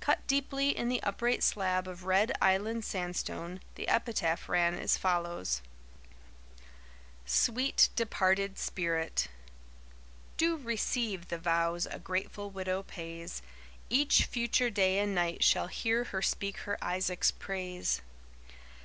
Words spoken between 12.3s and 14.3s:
widow pays, Each